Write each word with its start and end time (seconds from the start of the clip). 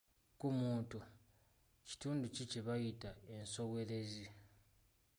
Ku 0.39 0.47
muntu 0.59 0.97
kitundu 1.87 2.25
ki 2.33 2.43
kye 2.51 2.59
bayita 2.67 3.09
ensowerezi? 3.35 4.25